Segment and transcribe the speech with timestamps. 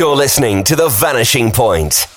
[0.00, 2.09] You're listening to The Vanishing Point.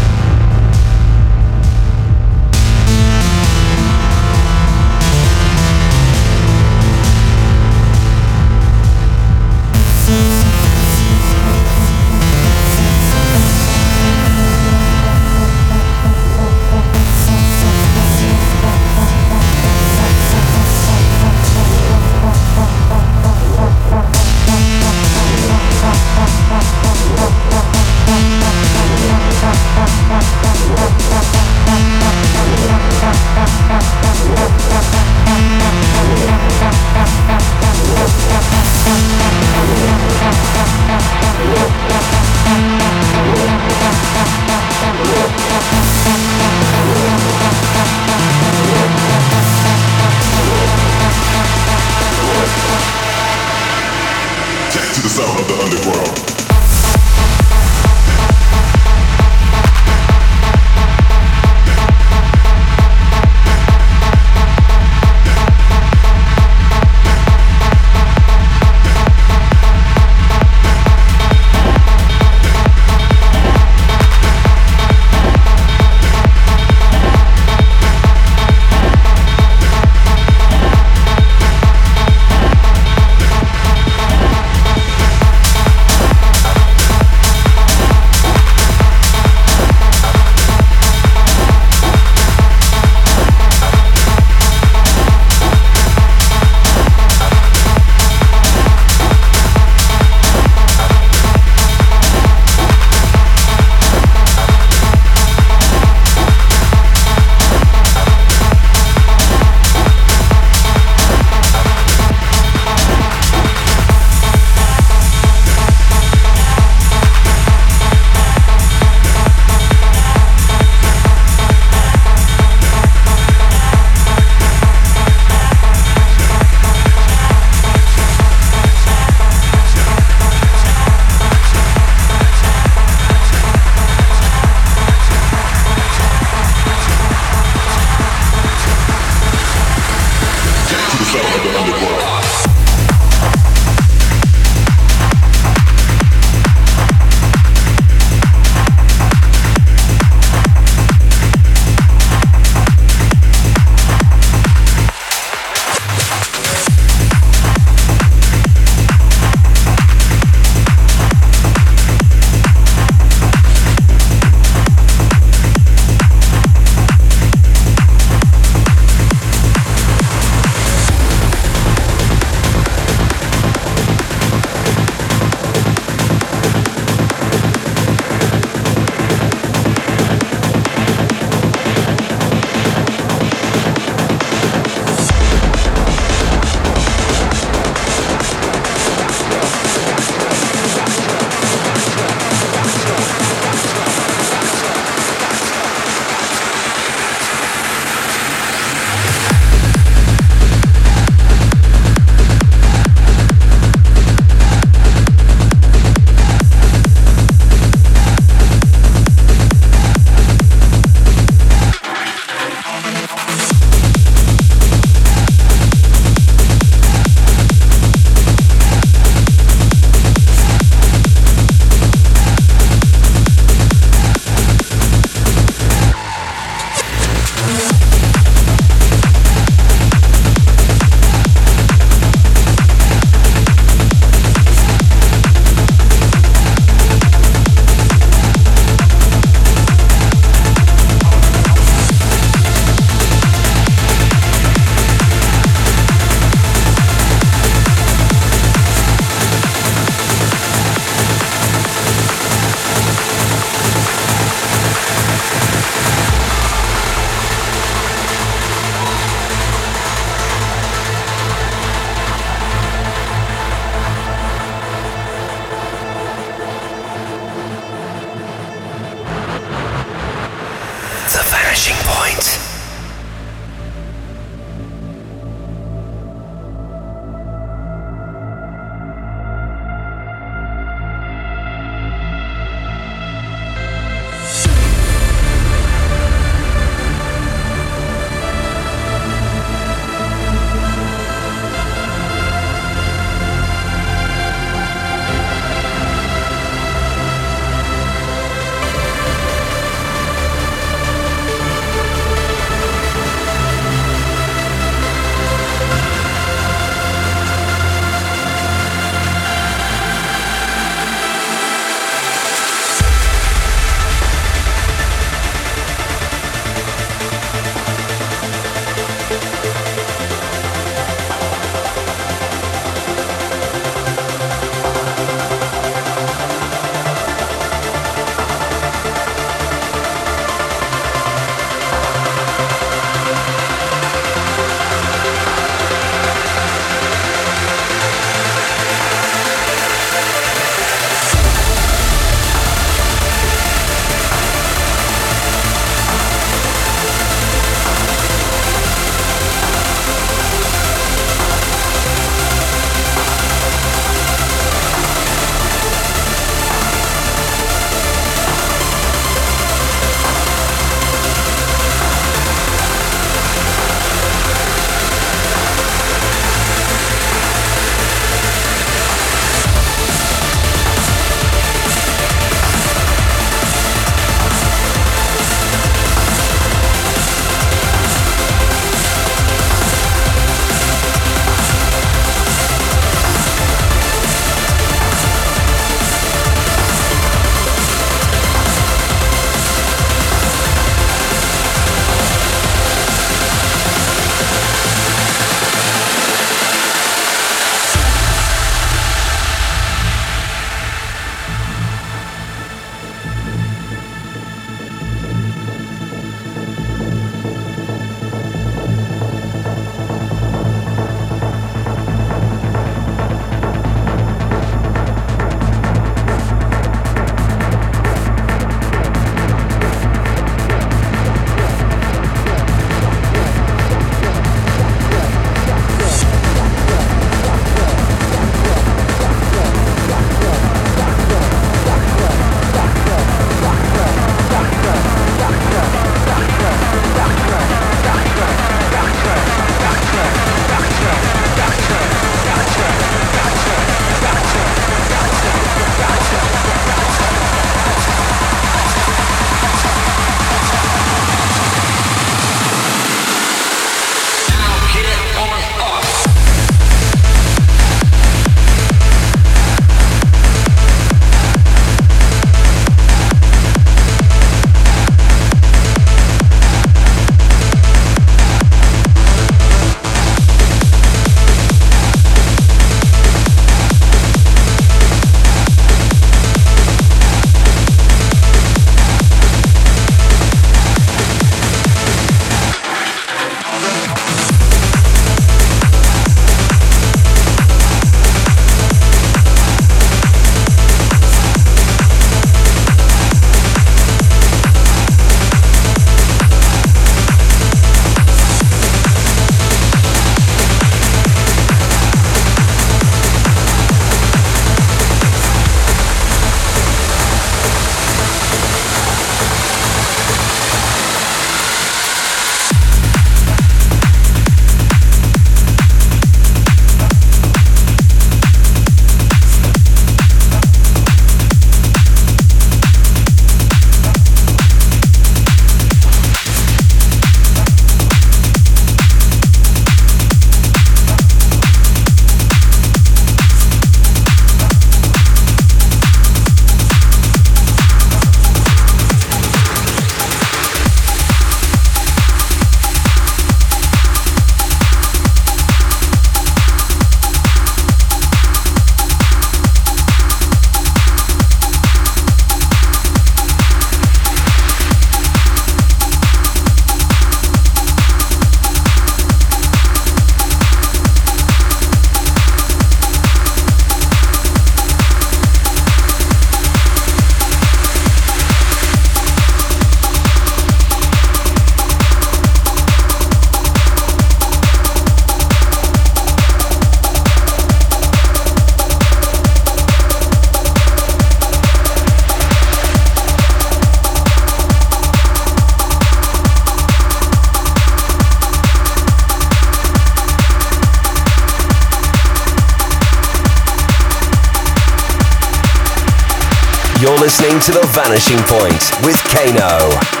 [597.45, 600.00] To The Vanishing Point with Kano.